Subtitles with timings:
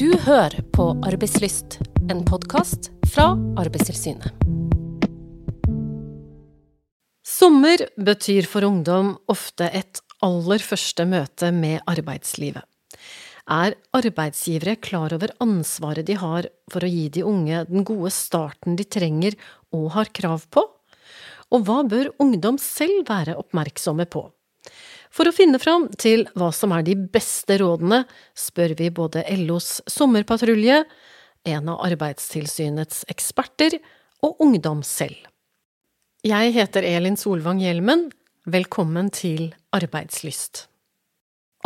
[0.00, 1.74] Du hører på Arbeidslyst,
[2.08, 4.32] en podkast fra Arbeidstilsynet.
[7.20, 12.64] Sommer betyr for ungdom ofte et aller første møte med arbeidslivet.
[13.44, 18.80] Er arbeidsgivere klar over ansvaret de har for å gi de unge den gode starten
[18.80, 19.36] de trenger
[19.76, 20.64] og har krav på?
[21.52, 24.30] Og hva bør ungdom selv være oppmerksomme på?
[25.10, 28.04] For å finne fram til hva som er de beste rådene,
[28.38, 30.84] spør vi både LOs sommerpatrulje,
[31.50, 33.78] en av Arbeidstilsynets eksperter
[34.26, 35.18] og ungdom selv.
[36.26, 38.10] Jeg heter Elin Solvang Hjelmen.
[38.50, 40.66] Velkommen til Arbeidslyst.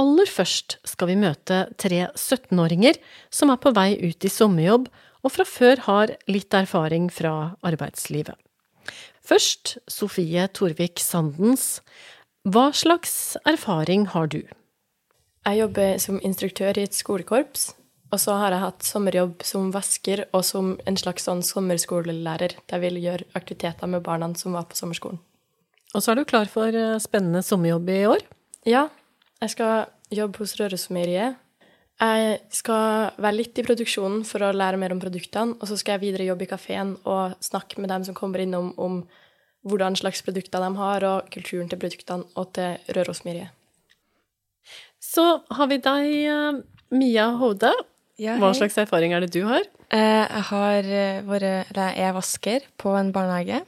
[0.01, 2.97] Aller først skal vi møte tre 17-åringer
[3.35, 4.89] som er på vei ut i sommerjobb
[5.25, 8.35] og fra før har litt erfaring fra arbeidslivet.
[9.25, 11.81] Først Sofie Torvik Sandens.
[12.45, 14.43] Hva slags erfaring har du?
[15.49, 17.71] Jeg jobber som instruktør i et skolekorps.
[18.13, 22.83] Og så har jeg hatt sommerjobb som vasker og som en slags sånn sommerskolelærer, der
[22.83, 25.23] vil gjøre aktiviteter med barna som var på sommerskolen.
[25.95, 28.27] Og så er du klar for eh, spennende sommerjobb i år?
[28.69, 28.85] Ja,
[29.41, 31.41] jeg skal jobbe hos Rørosmeieriet.
[32.05, 35.97] Jeg skal være litt i produksjonen for å lære mer om produktene, og så skal
[35.97, 39.01] jeg videre jobbe i kafeen og snakke med dem som kommer innom om
[39.65, 43.51] hvordan slags produkter de har, og kulturen til produktene, og til Rørosmeieriet.
[45.01, 46.63] Så har vi deg, eh,
[46.95, 47.73] Mia Hode.
[48.19, 49.63] Ja, Hva slags erfaring er det du har?
[49.91, 53.63] Eh, Jeg har eh, vært Eller jeg er vasker på en barnehage.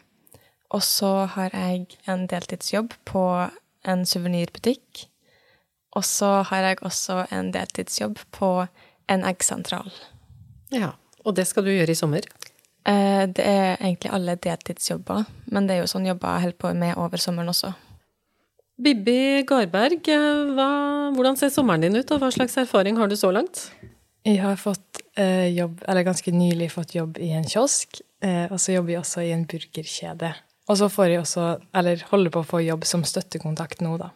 [0.70, 3.50] Og så har jeg en deltidsjobb på
[3.84, 5.06] en suvenirbutikk.
[5.96, 8.66] Og så har jeg også en deltidsjobb på
[9.08, 9.90] en eggsentral.
[10.70, 10.92] Ja,
[11.24, 12.20] Og det skal du gjøre i sommer?
[12.86, 16.74] Eh, Det er egentlig alle deltidsjobber, men det er jo sånn jobber jeg holder på
[16.78, 17.72] med over sommeren også.
[18.78, 20.68] Bibbi Garberg, eh, hva,
[21.16, 23.70] hvordan ser sommeren din ut, og hva slags erfaring har du så langt?
[24.26, 28.58] Jeg har fått eh, jobb, eller ganske nylig fått jobb i en kiosk, eh, og
[28.60, 30.34] så jobber jeg også i en burgerkjede.
[30.68, 31.46] Og så får jeg også,
[31.78, 34.10] eller holder på å få jobb som støttekontakt nå, da.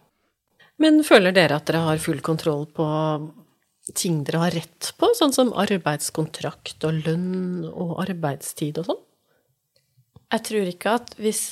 [0.83, 2.85] Men føler dere at dere har full kontroll på
[3.97, 9.01] ting dere har rett på, sånn som arbeidskontrakt og lønn og arbeidstid og sånn?
[10.31, 11.43] Jeg tror ikke at hvis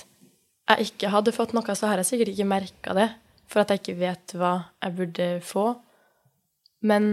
[0.68, 3.08] jeg ikke hadde fått noe, så har jeg sikkert ikke merka det,
[3.48, 4.52] for at jeg ikke vet hva
[4.84, 5.66] jeg burde få.
[6.84, 7.10] Men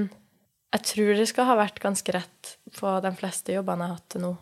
[0.76, 4.10] jeg tror det skal ha vært ganske rett på de fleste jobbene jeg har hatt
[4.12, 4.34] til nå.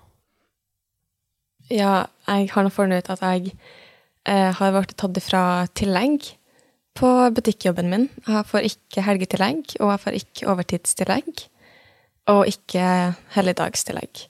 [1.71, 1.93] Ja,
[2.27, 3.53] jeg har nå funnet ut at jeg
[4.27, 5.43] eh, har blitt tatt ifra
[5.77, 6.33] tillegg
[6.97, 8.05] på butikkjobben min.
[8.27, 11.43] Jeg får ikke helgetillegg, og jeg får ikke overtidstillegg.
[12.31, 12.85] Og ikke
[13.35, 14.27] helligdagstillegg.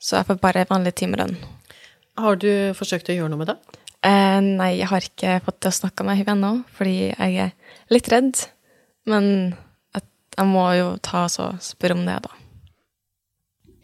[0.00, 1.36] Så jeg får bare vanlig timelønn.
[2.16, 3.58] Har du forsøkt å gjøre noe med det?
[4.06, 7.52] Eh, nei, jeg har ikke fått til å snakke med henne ennå, fordi jeg er
[7.92, 8.46] litt redd.
[9.10, 9.54] Men
[9.96, 10.06] at
[10.36, 12.32] jeg må jo ta oss og spørre om det, da.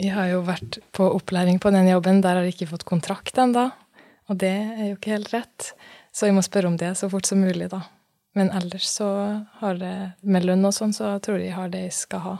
[0.02, 3.38] Jeg har jo vært på opplæring på den jobben, der har jeg ikke fått kontrakt
[3.38, 3.68] ennå.
[4.30, 5.72] Og det er jo ikke helt rett.
[6.14, 7.82] Så jeg må spørre om det så fort som mulig, da.
[8.38, 9.08] Men ellers så
[9.60, 12.36] har det med lønn og sånn, så tror jeg de har det jeg skal ha.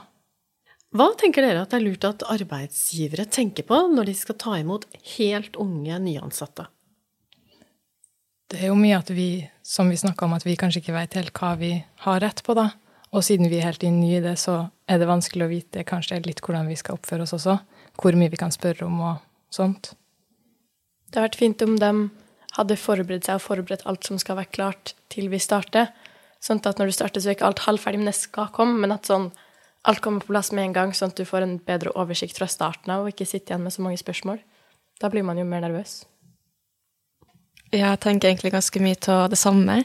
[0.93, 4.59] Hva tenker dere at det er lurt at arbeidsgivere tenker på når de skal ta
[4.61, 4.85] imot
[5.17, 6.67] helt unge nyansatte?
[8.53, 11.17] Det er jo mye at vi, som vi snakka om, at vi kanskje ikke vet
[11.17, 11.73] helt hva vi
[12.05, 12.69] har rett på, da.
[13.13, 16.21] Og siden vi er helt nye i det, så er det vanskelig å vite kanskje
[16.27, 17.57] litt hvordan vi skal oppføre oss også.
[18.01, 19.95] Hvor mye vi kan spørre om og sånt.
[21.09, 21.93] Det har vært fint om de
[22.57, 25.91] hadde forberedt seg og forberedt alt som skal være klart til vi starter.
[26.43, 28.81] Sånn at når du starter, så er ikke alt halvferdig, men det skal komme.
[28.83, 29.31] Men at sånn,
[29.89, 32.51] alt kommer på plass med en gang, sånn at du får en bedre oversikt fra
[32.51, 34.41] starten av, og ikke sitter igjen med så mange spørsmål.
[35.03, 36.03] Da blir man jo mer nervøs.
[37.73, 39.79] Jeg tenker egentlig ganske mye av det samme.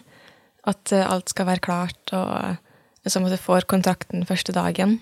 [0.68, 4.98] At eh, alt skal være klart, og liksom at du får kontrakten første dagen.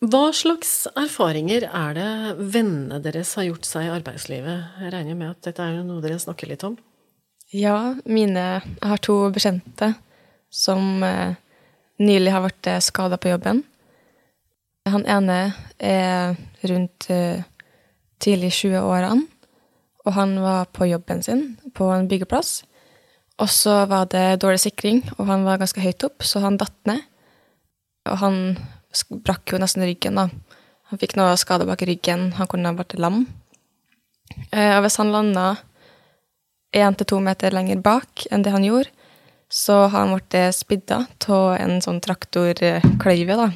[0.00, 2.10] Hva slags erfaringer er det
[2.54, 4.78] vennene deres har gjort seg i arbeidslivet?
[4.80, 6.78] Jeg regner med at dette er noe dere snakker litt om.
[7.52, 9.90] Ja, mine har to bekjente
[10.48, 11.36] som eh,
[12.00, 13.60] nylig har vært skada på jobben.
[14.88, 15.38] Han ene
[15.76, 16.32] er
[16.64, 17.44] rundt eh,
[18.24, 19.28] tidlig 20-årene,
[20.06, 21.44] og han var på jobben sin
[21.76, 22.62] på en byggeplass.
[23.40, 26.76] Og så var det dårlig sikring, og han var ganske høyt opp, så han datt
[26.88, 27.04] ned.
[28.08, 28.38] Og han
[29.24, 30.28] brakk jo nesten ryggen, da.
[30.90, 33.24] Han fikk noe skade bak ryggen, han kunne ha vært lam.
[34.50, 35.52] Eh, og hvis han landa
[36.74, 38.90] én til to meter lenger bak enn det han gjorde,
[39.50, 43.48] så har han blitt spidda av en sånn traktorkløyve, da.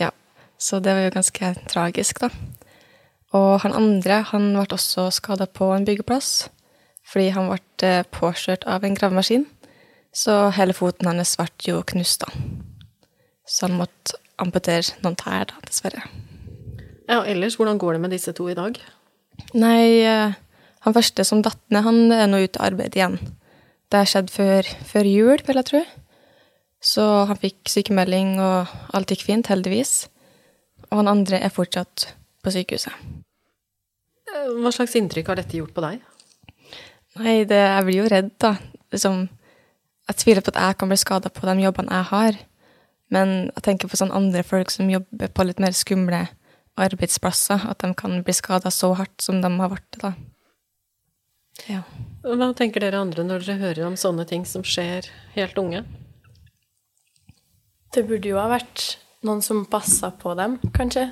[0.00, 0.10] Ja,
[0.56, 2.30] så det var jo ganske tragisk, da.
[3.36, 6.48] Og han andre, han ble også skada på en byggeplass,
[7.06, 9.44] fordi han ble eh, påkjørt av en gravemaskin.
[10.16, 12.32] Så hele foten hans ble jo knust, da.
[13.46, 16.02] Så han måtte amputere noen tær, da, dessverre.
[17.06, 18.78] Ja, ellers, hvordan går det med disse to i dag?
[19.54, 20.34] Nei, eh,
[20.82, 23.20] han første som datt ned, han er nå ute i arbeid igjen.
[23.90, 25.82] Det har skjedd før, før jul, vil jeg tro.
[26.82, 30.08] Så han fikk sykemelding, og alt gikk fint, heldigvis.
[30.90, 32.08] Og han andre er fortsatt
[32.42, 32.92] på sykehuset.
[34.26, 36.02] Eh, Hva slags inntrykk har dette gjort på deg?
[37.16, 38.56] Nei, det, jeg blir jo redd, da.
[38.92, 39.22] Liksom,
[40.10, 42.42] jeg tviler på at jeg kan bli skada på de jobbene jeg har.
[43.14, 46.24] Men jeg tenker på sånn andre folk som jobber på litt mer skumle
[46.76, 47.68] arbeidsplasser.
[47.70, 50.00] At de kan bli skada så hardt som de har vært.
[50.02, 50.14] da.
[51.70, 51.82] Ja.
[52.26, 55.84] Hva tenker dere andre når dere hører om sånne ting som skjer helt unge?
[57.94, 61.08] Det burde jo ha vært noen som passa på dem, kanskje.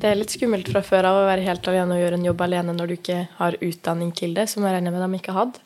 [0.00, 2.42] Det er litt skummelt fra før av å være helt alene og gjøre en jobb
[2.46, 5.60] alene når du ikke har utdanning til det, som jeg regner med de ikke hadde.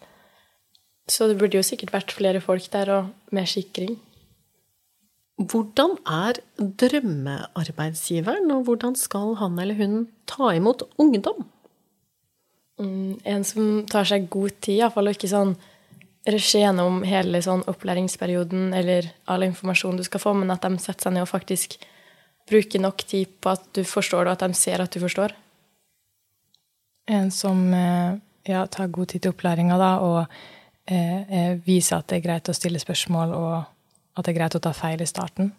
[1.10, 3.96] Så det burde jo sikkert vært flere folk der, og mer sikring.
[5.34, 11.42] Hvordan er drømmearbeidsgiveren, og hvordan skal han eller hun ta imot ungdom?
[12.78, 15.56] Mm, en som tar seg god tid, iallfall, og ikke sånn
[16.30, 21.08] rushe gjennom hele sånn opplæringsperioden eller all informasjon du skal få, men at de setter
[21.08, 21.76] seg ned og faktisk
[22.48, 25.34] bruker nok tid på at du forstår det, og at de ser at du forstår.
[27.10, 28.16] En som eh,
[28.48, 30.20] ja, tar god tid til opplæringa, da, og
[30.86, 33.73] eh, eh, viser at det er greit å stille spørsmål, og
[34.14, 35.52] at det er greit å ta feil i starten.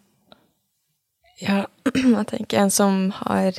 [1.41, 3.51] Ja, jeg tenker en som har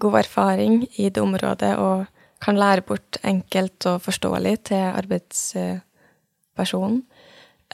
[0.00, 2.06] god erfaring i det området og
[2.44, 7.02] kan lære bort enkelt og forståelig til arbeidspersonen.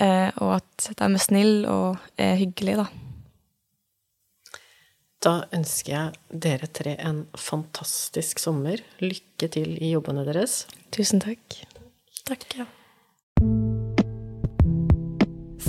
[0.01, 2.87] Eh, og at de er snille og er hyggelige, da.
[5.23, 6.13] Da ønsker jeg
[6.43, 8.83] dere tre en fantastisk sommer.
[9.03, 10.67] Lykke til i jobbene deres.
[10.95, 11.63] Tusen takk.
[12.27, 12.47] Takk.
[12.59, 12.67] ja.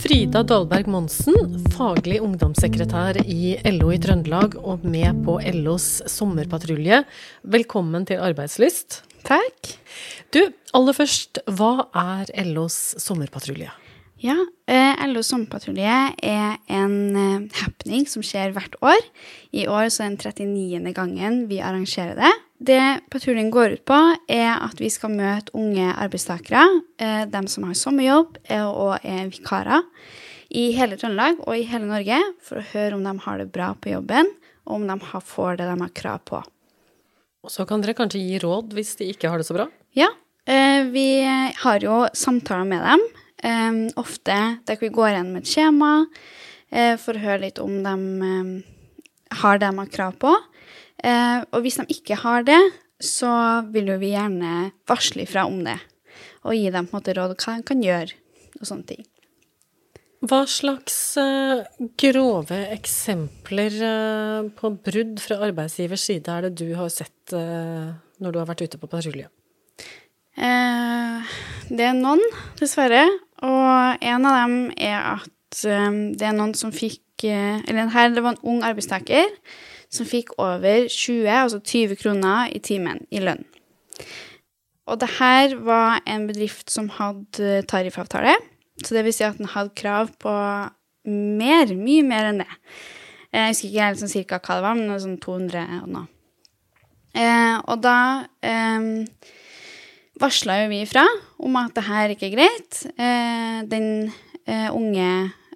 [0.04, 7.06] Frida Dahlberg Monsen, faglig ungdomssekretær i LO i Trøndelag og med på LOs sommerpatrulje.
[7.56, 9.00] Velkommen til Arbeidslyst.
[9.24, 9.70] Takk.
[10.36, 10.42] Du,
[10.76, 13.72] aller først, hva er LOs sommerpatrulje?
[14.24, 14.36] Ja,
[14.68, 19.00] LOs LO Sommerpatrulje er en eh, happening som skjer hvert år.
[19.56, 20.94] I år så er den 39.
[21.00, 22.36] gangen vi arrangerer det.
[22.64, 23.98] Det patruljen går ut på,
[24.32, 26.62] er at vi skal møte unge arbeidstakere,
[27.02, 29.84] eh, dem som har sommerjobb eh, og er vikarer,
[30.54, 33.74] i hele Trøndelag og i hele Norge, for å høre om de har det bra
[33.76, 34.30] på jobben,
[34.64, 34.96] og om de
[35.28, 36.40] får det de har krav på.
[37.44, 39.68] Og så kan dere kanskje gi råd hvis de ikke har det så bra?
[39.98, 40.08] Ja,
[40.48, 41.08] eh, vi
[41.66, 43.04] har jo samtaler med dem.
[43.44, 46.06] Eh, ofte der vi går med et skjema
[46.74, 48.64] for å høre litt om de
[49.44, 50.32] har det de har krav på.
[51.04, 52.60] Eh, og hvis de ikke har det,
[53.04, 53.30] så
[53.74, 55.78] vil jo vi gjerne varsle ifra om det.
[56.48, 58.16] Og gi dem på en måte råd hva de kan gjøre,
[58.60, 59.04] og sånne ting.
[60.24, 61.66] Hva slags eh,
[62.00, 68.38] grove eksempler eh, på brudd fra arbeidsgivers side er det du har sett når du
[68.40, 69.30] har vært ute på patrulje?
[70.34, 72.22] Det er noen,
[72.60, 73.04] dessverre.
[73.46, 78.34] Og en av dem er at det er noen som fikk Eller her, det var
[78.34, 79.30] en ung arbeidstaker
[79.94, 83.44] som fikk over 20, altså 20 kroner i timen i lønn.
[84.90, 88.36] Og det her var en bedrift som hadde tariffavtale,
[88.84, 90.34] så det vil si at den hadde krav på
[91.08, 92.50] mer, mye mer enn det.
[93.34, 95.88] Jeg husker ikke helt sånn cirka hva det var, men det var sånn 200 og
[95.94, 96.10] noe.
[97.14, 97.98] Eh, og da
[98.42, 98.86] eh,
[100.22, 101.06] varsla jo vi ifra
[101.46, 102.80] om at det her ikke er greit.
[102.98, 103.88] Eh, den
[104.50, 105.10] eh, unge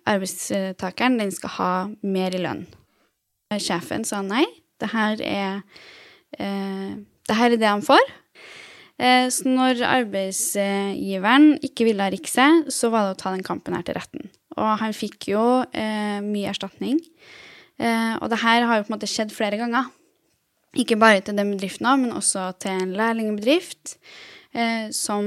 [0.08, 1.72] arbeidstakeren, den skal ha
[2.06, 2.65] mer i lønn.
[3.51, 4.46] Eh, Sjefen sa nei,
[4.82, 5.62] det her er,
[6.38, 6.96] eh,
[7.27, 8.04] det her er det han får.
[9.00, 13.75] Eh, så når arbeidsgiveren ikke ville ha rikset, så var det å ta den kampen
[13.77, 14.30] her til retten.
[14.58, 17.00] Og han fikk jo eh, mye erstatning.
[17.77, 19.92] Eh, og det her har jo på en måte skjedd flere ganger.
[20.77, 23.96] Ikke bare til den bedriften, men også til en lærlingbedrift,
[24.58, 25.24] eh, som,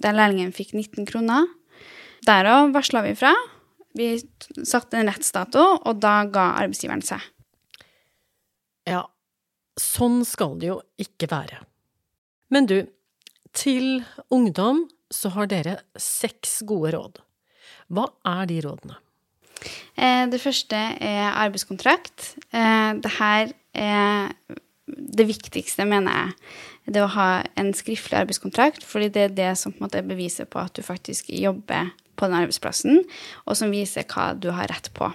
[0.00, 1.46] der lærlingen fikk 19 kroner.
[2.26, 3.34] Derav varsla vi fra.
[3.98, 4.14] Vi
[4.64, 7.20] satte en rettsdato, og da ga arbeidsgiveren seg.
[8.88, 9.04] Ja,
[9.78, 11.60] sånn skal det jo ikke være.
[12.52, 12.78] Men du,
[13.56, 17.22] til ungdom så har dere seks gode råd.
[17.92, 18.98] Hva er de rådene?
[19.94, 22.34] Eh, det første er arbeidskontrakt.
[22.50, 24.32] Eh, det her er
[24.86, 26.94] det viktigste, mener jeg.
[26.96, 27.28] Det å ha
[27.60, 30.74] en skriftlig arbeidskontrakt, fordi det er det som på en måte er beviset på at
[30.74, 33.02] du faktisk jobber på den arbeidsplassen,
[33.44, 35.10] og som viser hva du har rett på.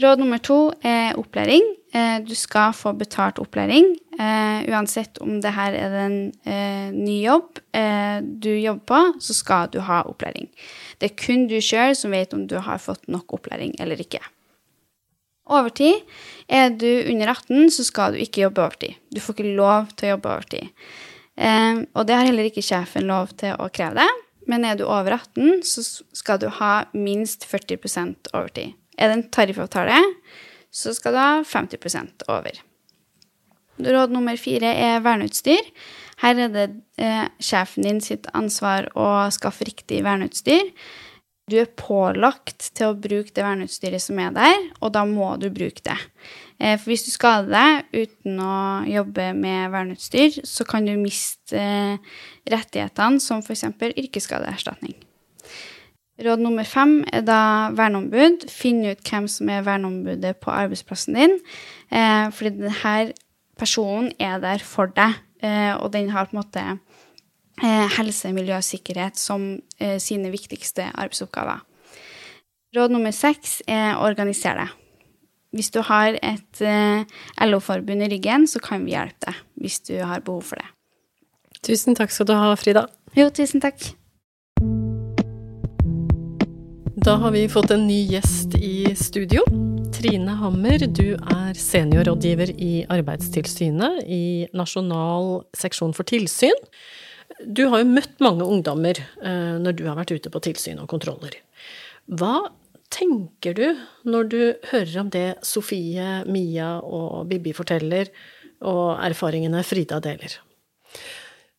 [0.00, 1.64] Råd nummer to er opplæring.
[1.92, 7.18] Eh, du skal få betalt opplæring, eh, uansett om det her er en eh, ny
[7.26, 7.58] jobb
[8.42, 10.48] du jobber på, så skal du ha opplæring.
[11.00, 14.20] Det er kun du sjøl som vet om du har fått nok opplæring eller ikke.
[15.48, 16.04] Overtid.
[16.48, 18.94] Er du under 18, så skal du ikke jobbe overtid.
[19.12, 20.68] Du får ikke lov til å jobbe overtid.
[21.96, 24.10] Og det har heller ikke sjefen lov til å kreve det.
[24.50, 25.84] Men er du over 18, så
[26.16, 28.74] skal du ha minst 40% overtid.
[28.98, 29.98] Er det en tariffavtale,
[30.72, 32.60] så skal du ha 50% over.
[33.82, 35.70] Råd nummer fire er verneutstyr.
[36.22, 36.66] Her er det
[37.02, 40.70] eh, sjefen din sitt ansvar å skaffe riktig verneutstyr.
[41.50, 45.48] Du er pålagt til å bruke det verneutstyret som er der, og da må du
[45.50, 45.98] bruke det.
[46.62, 51.58] Eh, for hvis du skader deg uten å jobbe med verneutstyr, så kan du miste
[51.58, 52.12] eh,
[52.52, 53.66] rettighetene som f.eks.
[53.90, 54.94] yrkesskadeerstatning.
[56.22, 58.46] Råd nummer fem er da verneombud.
[58.52, 61.34] Finn ut hvem som er verneombudet på arbeidsplassen din.
[61.90, 63.16] Eh, fordi denne
[63.58, 66.62] personen er der for deg, og den har på en måte
[67.96, 69.56] helse, miljø og sikkerhet som
[70.02, 71.64] sine viktigste arbeidsoppgaver.
[72.78, 74.81] Råd nummer seks er å organisere deg.
[75.52, 77.04] Hvis du har et eh,
[77.44, 80.70] LO-forbund i ryggen, så kan vi hjelpe deg hvis du har behov for det.
[81.62, 82.86] Tusen takk skal du ha, Frida.
[83.14, 83.84] Jo, tusen takk.
[87.02, 89.44] Da har vi fått en ny gjest i studio.
[89.92, 96.56] Trine Hammer, du er seniorrådgiver i Arbeidstilsynet i Nasjonal seksjon for tilsyn.
[97.44, 100.88] Du har jo møtt mange ungdommer eh, når du har vært ute på tilsyn og
[100.90, 101.36] kontroller.
[102.08, 102.48] Hva
[102.92, 103.66] tenker du
[104.08, 104.38] når du
[104.70, 108.12] hører om det Sofie, Mia og Bibi forteller,
[108.62, 110.36] og erfaringene Frida deler?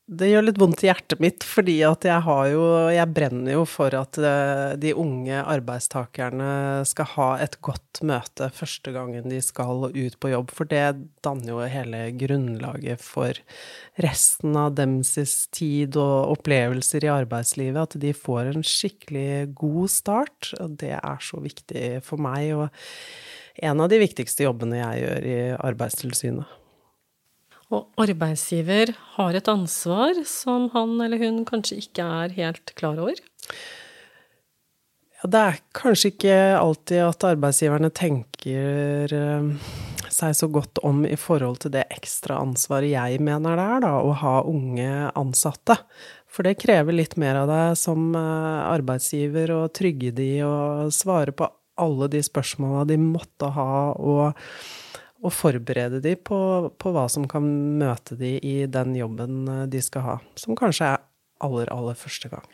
[0.04, 3.62] Det gjør litt vondt i hjertet mitt, fordi at jeg har jo Jeg brenner jo
[3.64, 9.86] for at eh, de unge arbeidstakerne skal ha et godt møte første gangen de skal
[9.88, 13.40] ut på jobb, for det danner jo hele grunnlaget for
[14.04, 17.96] resten av deres tid og opplevelser i arbeidslivet.
[17.96, 22.52] At de får en skikkelig god start, og det er så viktig for meg.
[22.60, 26.60] Og en av de viktigste jobbene jeg gjør i Arbeidstilsynet.
[27.74, 33.18] Og arbeidsgiver har et ansvar som han eller hun kanskje ikke er helt klar over?
[35.18, 39.72] Ja, det er kanskje ikke alltid at arbeidsgiverne tenker eh,
[40.14, 43.94] seg så godt om i forhold til det ekstra ansvaret jeg mener det er, da,
[44.04, 45.80] å ha unge ansatte.
[46.34, 51.34] For det krever litt mer av deg som eh, arbeidsgiver å trygge de og svare
[51.34, 51.50] på
[51.82, 54.36] alle de spørsmåla de måtte ha, og
[55.24, 56.40] og forberede de på,
[56.80, 57.48] på, hva som kan
[57.80, 61.02] møte de i den jobben eh, de skal ha, som kanskje er
[61.44, 62.46] aller, aller første gang.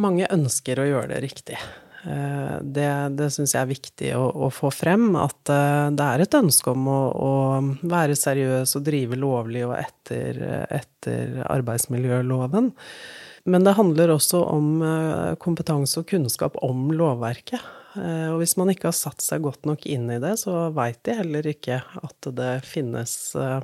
[0.00, 1.58] Mange ønsker å gjøre det riktig.
[2.10, 6.24] Eh, det, det syns jeg er viktig å, å, få frem, at eh, det er
[6.24, 7.32] et ønske om å, å
[7.86, 10.42] være seriøs og drive lovlig og etter,
[10.74, 12.74] etter arbeidsmiljøloven.
[13.44, 14.68] Men det handler også om
[15.36, 17.60] kompetanse og kunnskap om lovverket.
[17.98, 21.00] Eh, og hvis man ikke har satt seg godt nok inn i det, så veit
[21.06, 23.60] de heller ikke at det finnes eh,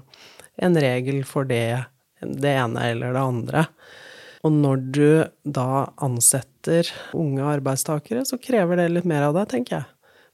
[0.63, 1.83] en regel for det,
[2.21, 3.65] det ene eller det andre.
[4.47, 5.09] Og når du
[5.45, 9.89] da ansetter unge arbeidstakere, så krever det litt mer av deg, tenker jeg.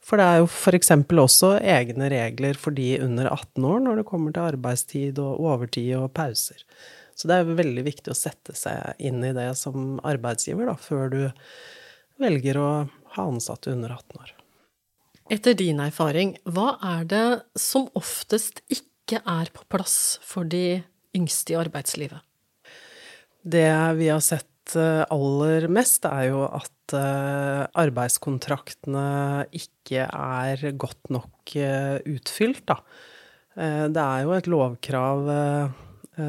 [0.06, 0.92] For det er jo f.eks.
[1.18, 5.96] også egne regler for de under 18 år når det kommer til arbeidstid og overtid
[5.98, 6.60] og pauser.
[7.16, 10.76] Så det er jo veldig viktig å sette seg inn i det som arbeidsgiver, da,
[10.78, 11.20] før du
[12.22, 12.68] velger å
[13.16, 14.34] ha ansatte under 18 år.
[15.32, 17.26] Etter din erfaring, hva er det
[17.58, 20.84] som oftest ikke er på plass for de
[21.16, 22.22] yngste i arbeidslivet?
[23.46, 29.08] Det vi har sett eh, aller mest, er jo at eh, arbeidskontraktene
[29.54, 32.80] ikke er godt nok eh, utfylt, da.
[33.56, 35.28] Det er jo et lovkrav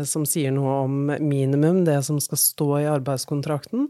[0.08, 3.90] som sier noe om minimum, det som skal stå i arbeidskontrakten.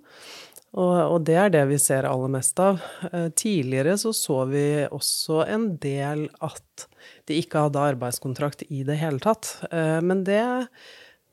[0.77, 2.77] Og, og, det er det vi ser aller mest av.
[3.09, 6.85] Eh, tidligere så så vi også en del at
[7.25, 9.55] de ikke hadde arbeidskontrakt i det hele tatt.
[9.71, 10.43] Eh, men det,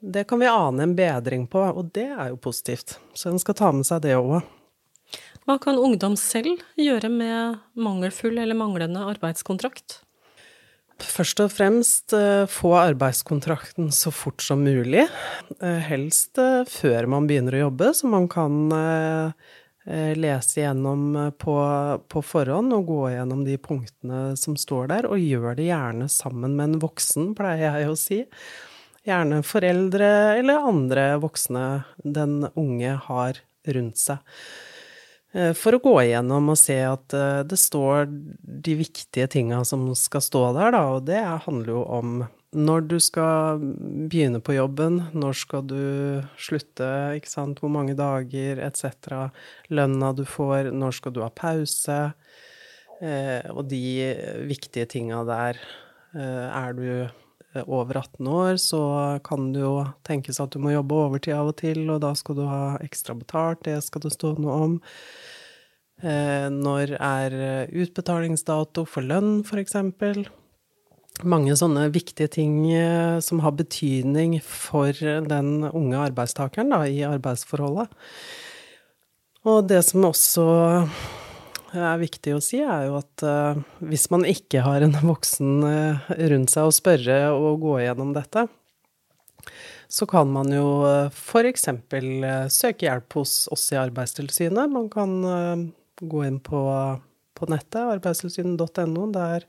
[0.00, 2.96] det kan vi ane en bedring på, og det er jo positivt.
[3.12, 4.38] Så en skal ta med seg det òg.
[5.44, 10.00] Hva kan ungdom selv gjøre med mangelfull eller manglende arbeidskontrakt?
[11.04, 15.04] Først og fremst eh, få arbeidskontrakten så fort som mulig.
[15.60, 18.72] Eh, helst eh, før man begynner å jobbe, så man kan
[19.84, 21.00] lese gjennom
[21.36, 21.54] på,
[22.08, 26.54] på, forhånd og gå gjennom de punktene som står der, og gjør det gjerne sammen
[26.56, 28.22] med en voksen, pleier jeg å si.
[29.04, 30.08] Gjerne foreldre
[30.38, 31.66] eller andre voksne
[32.00, 33.42] den unge har
[33.76, 34.24] rundt seg.
[35.34, 39.86] Eh, for å gå igjennom og se at eh, det står de viktige tinga som
[39.98, 42.24] skal stå der, da, og det handler jo om
[42.54, 46.86] når du skal begynne på jobben, når skal du slutte,
[47.18, 49.32] ikke sant, hvor mange dager etc.,
[49.74, 51.98] lønna du får, når skal du ha pause,
[53.02, 54.14] Eh, og de
[54.46, 55.58] viktige tinga der
[56.14, 57.10] Er du
[57.62, 58.82] over 18 år, så
[59.24, 59.74] kan det jo
[60.06, 63.14] tenkes at du må jobbe overtid av og til, og da skal du ha ekstra
[63.18, 64.78] betalt, det skal det stå noe om.
[66.04, 67.36] Når er
[67.70, 70.26] utbetalingsdato for lønn, eksempel?
[71.22, 77.92] mange sånne viktige ting eh, som har betydning for den unge arbeidstakeren da, i arbeidsforholdet.
[79.44, 80.44] Og det som også
[81.80, 86.10] er viktig å si, er jo at uh, hvis man ikke har en voksen uh,
[86.32, 88.46] rundt seg å spørre og gå gjennom dette,
[89.90, 91.68] så kan man jo uh, f.eks.
[92.54, 94.70] Søke hjelp hos oss i Arbeidstilsynet.
[94.72, 95.16] Man kan
[96.00, 96.60] gå inn på,
[97.38, 99.08] på nettet, arbeidstilsynet.no.
[99.14, 99.46] Der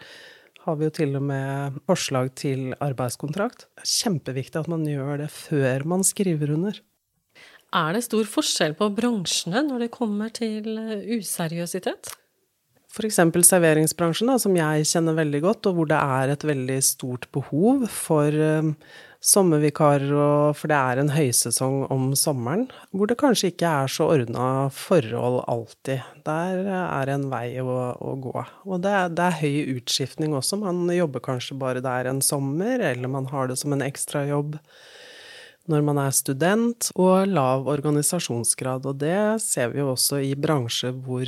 [0.66, 3.68] har vi jo til og med forslag til arbeidskontrakt.
[3.78, 6.82] Det er kjempeviktig at man gjør det før man skriver under.
[7.74, 12.14] Er det stor forskjell på bransjene når det kommer til eh, useriøsitet?
[12.96, 13.18] F.eks.
[13.44, 17.84] serveringsbransjen, da, som jeg kjenner veldig godt, og hvor det er et veldig stort behov
[17.92, 18.70] for um,
[19.20, 24.48] sommervikarer, for det er en høysesong om sommeren, hvor det kanskje ikke er så ordna
[24.72, 26.08] forhold alltid.
[26.24, 28.36] Der er en vei å, å gå.
[28.64, 30.62] Og det er, det er, høy utskiftning også.
[30.64, 34.56] Man jobber kanskje bare der en sommer, eller man har det som en ekstrajobb
[35.72, 38.86] når man er student, og lav organisasjonsgrad.
[38.86, 41.26] Og det ser vi jo også i bransjer hvor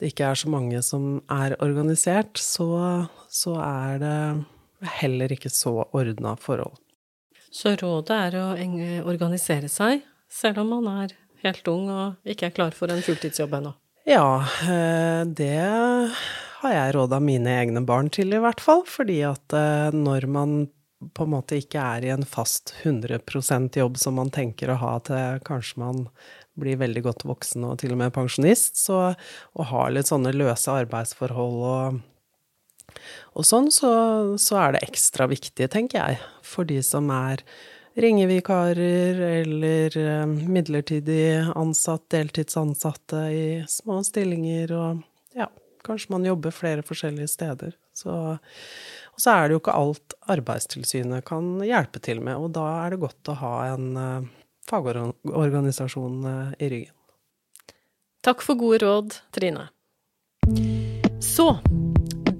[0.00, 4.20] det ikke er så mange som er organisert, så, så er det
[5.00, 6.78] heller ikke så ordna forhold.
[7.50, 8.46] Så rådet er å
[9.10, 13.58] organisere seg, selv om man er helt ung og ikke er klar for en fulltidsjobb
[13.60, 13.74] ennå?
[14.08, 15.58] Ja, eh, det
[16.60, 18.84] har jeg råda mine egne barn til, i hvert fall.
[18.88, 20.54] Fordi at eh, når man
[21.14, 24.92] på en måte ikke er i en fast 100% jobb som man tenker å ha
[25.06, 26.04] til kanskje man
[26.60, 30.72] blir veldig godt voksen og til og med pensjonist, så å ha litt sånne løse
[30.82, 32.00] arbeidsforhold og,
[33.32, 33.90] og sånn, så,
[34.40, 37.44] så, er det ekstra viktig, tenker jeg, for de som er
[38.00, 45.00] ringevikarer eller eh, midlertidig ansatt, deltidsansatte i små stillinger og
[45.36, 45.48] ja,
[45.86, 47.74] kanskje man jobber flere forskjellige steder.
[47.96, 48.14] Så,
[49.20, 52.94] og så er det jo ikke alt Arbeidstilsynet kan hjelpe til med, og da er
[52.94, 54.30] det godt å ha en eh,
[54.70, 56.22] fagorganisasjon
[56.56, 56.96] i ryggen.
[58.24, 59.66] Takk for gode råd, Trine.
[61.20, 61.50] Så,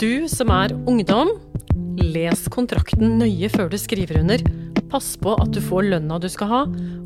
[0.01, 1.35] du som er ungdom,
[2.01, 4.45] les kontrakten nøye før du skriver under.
[4.89, 6.63] Pass på at du får lønna du skal ha,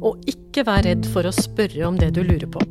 [0.07, 2.63] og ikke vær redd for å spørre om det du lurer på.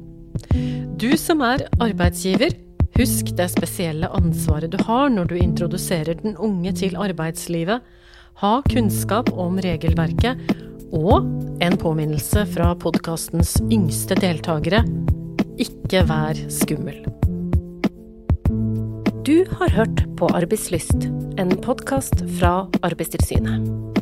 [1.04, 2.56] Du som er arbeidsgiver,
[2.98, 7.82] husk det spesielle ansvaret du har når du introduserer den unge til arbeidslivet.
[8.42, 10.42] Ha kunnskap om regelverket
[10.94, 11.26] og
[11.64, 14.84] en påminnelse fra podkastens yngste deltakere
[15.62, 17.04] ikke vær skummel.
[19.24, 21.08] Du har hørt på Arbeidslyst,
[21.40, 23.93] en podkast fra Arbeidstilsynet.